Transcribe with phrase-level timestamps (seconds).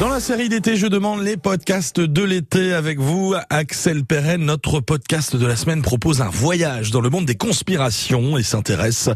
[0.00, 3.34] Dans la série d'été, je demande les podcasts de l'été avec vous.
[3.50, 8.38] Axel Perret, notre podcast de la semaine, propose un voyage dans le monde des conspirations
[8.38, 9.10] et s'intéresse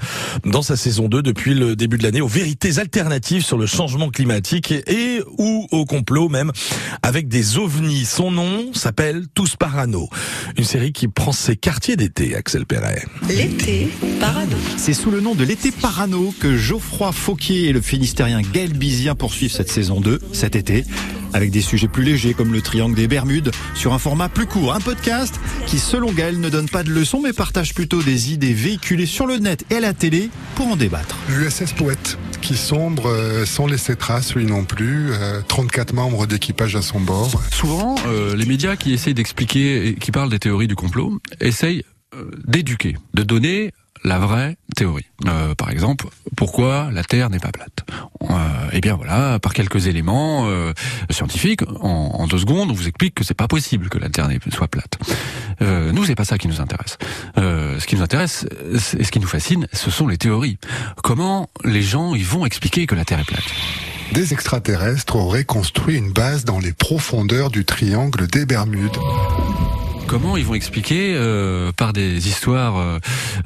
[0.44, 4.10] dans sa saison 2 depuis le début de l'année aux vérités alternatives sur le changement
[4.10, 6.52] climatique et ou au complot même
[7.02, 8.04] avec des ovnis.
[8.04, 10.10] Son nom s'appelle Tous Parano.
[10.58, 13.06] Une série qui prend ses quartiers d'été, Axel Perret.
[13.26, 13.88] L'été
[14.20, 14.56] parano.
[14.76, 19.14] C'est sous le nom de l'été parano que Geoffroy Fauquier et le Finistérien Gaël Bizien
[19.14, 20.73] poursuivent cette saison 2, cet été,
[21.32, 24.72] avec des sujets plus légers comme le triangle des Bermudes, sur un format plus court,
[24.72, 28.54] un podcast qui, selon Gaël, ne donne pas de leçons mais partage plutôt des idées
[28.54, 31.16] véhiculées sur le net et la télé pour en débattre.
[31.28, 35.12] L'USS Poète qui sombre euh, sans laisser trace, lui non plus.
[35.12, 37.30] euh, 34 membres d'équipage à son bord.
[37.50, 41.82] Souvent, euh, les médias qui essayent d'expliquer et qui parlent des théories du complot essayent
[42.14, 43.72] euh, d'éduquer, de donner
[44.04, 45.06] la vraie théorie.
[45.26, 47.84] Euh, par exemple, pourquoi la Terre n'est pas plate
[48.22, 48.36] euh,
[48.72, 50.72] Eh bien voilà, par quelques éléments euh,
[51.10, 54.68] scientifiques, en, deux secondes, on vous explique que c'est pas possible que la Terre soit
[54.68, 54.98] plate.
[55.62, 56.98] Euh, nous, c'est pas ça qui nous intéresse.
[57.38, 58.46] Euh, ce qui nous intéresse
[58.98, 60.58] et ce qui nous fascine, ce sont les théories.
[61.02, 63.44] Comment les gens ils vont expliquer que la Terre est plate?
[64.12, 68.98] Des extraterrestres auraient construit une base dans les profondeurs du triangle des Bermudes.
[70.06, 72.98] Comment ils vont expliquer euh, par des histoires euh,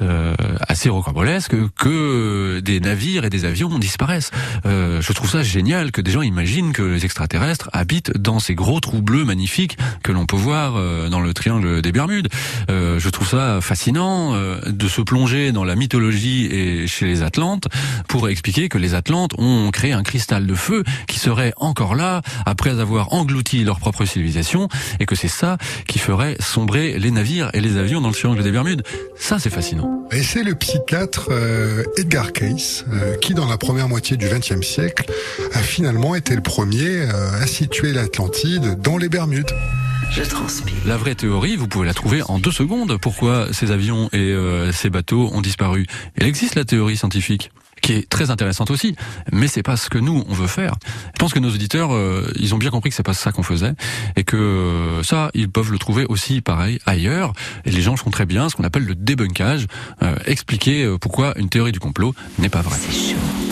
[0.03, 0.35] euh,
[0.67, 4.31] assez rocambolesques que des navires et des avions disparaissent
[4.67, 8.55] Euh, Je trouve ça génial que des gens imaginent que les extraterrestres habitent dans ces
[8.55, 12.29] gros trous bleus magnifiques que l'on peut voir euh, dans le triangle des Bermudes.
[12.71, 14.35] Euh, je trouve ça fascinant
[14.67, 17.69] de se plonger dans la mythologie et chez les Atlantes
[18.09, 22.21] pour expliquer que les Atlantes ont créé un cristal de feu qui serait encore là
[22.47, 24.69] après avoir englouti leur propre civilisation
[25.01, 25.57] et que c'est ça
[25.87, 28.83] qui ferait sombrer les navires et les avions dans le triangle des Bermudes.
[29.17, 30.07] Ça, c'est fascinant.
[30.11, 34.67] Et c'est le psychiatre euh, Edgar Cayce euh, qui, dans la première moitié du XXe
[34.67, 35.05] siècle,
[35.53, 39.51] a finalement été le premier euh, à situer l'Atlantide dans les Bermudes.
[40.11, 40.75] Je transpire.
[40.87, 42.99] La vraie théorie, vous pouvez la trouver en deux secondes.
[43.01, 45.87] Pourquoi ces avions et euh, ces bateaux ont disparu?
[46.17, 47.51] Elle existe la théorie scientifique?
[47.81, 48.95] Qui est très intéressante aussi,
[49.33, 50.75] mais c'est pas ce que nous on veut faire.
[51.15, 53.43] Je pense que nos auditeurs, euh, ils ont bien compris que c'est pas ça qu'on
[53.43, 53.75] faisait
[54.17, 57.33] et que euh, ça, ils peuvent le trouver aussi pareil ailleurs.
[57.65, 59.67] Et les gens font très bien ce qu'on appelle le débunkage,
[60.03, 62.79] euh, expliquer euh, pourquoi une théorie du complot n'est pas vraie.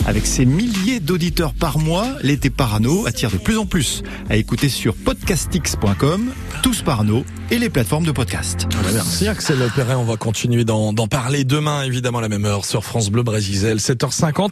[0.07, 4.69] Avec ses milliers d'auditeurs par mois, l'été parano attire de plus en plus à écouter
[4.69, 6.31] sur podcastix.com,
[6.63, 8.67] tous parano et les plateformes de podcast.
[8.71, 12.45] Ah bah Merci Axel Perret, on va continuer d'en parler demain évidemment à la même
[12.45, 14.45] heure sur France Bleu Brésil, 7h50.